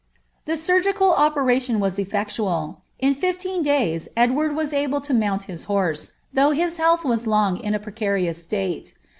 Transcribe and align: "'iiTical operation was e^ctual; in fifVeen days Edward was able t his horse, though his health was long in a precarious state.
"'iiTical 0.47 1.15
operation 1.15 1.79
was 1.79 1.99
e^ctual; 1.99 2.77
in 2.97 3.13
fifVeen 3.13 3.61
days 3.63 4.07
Edward 4.17 4.55
was 4.55 4.73
able 4.73 4.99
t 4.99 5.13
his 5.45 5.65
horse, 5.65 6.13
though 6.33 6.49
his 6.49 6.77
health 6.77 7.05
was 7.05 7.27
long 7.27 7.57
in 7.57 7.75
a 7.75 7.79
precarious 7.79 8.41
state. 8.41 8.95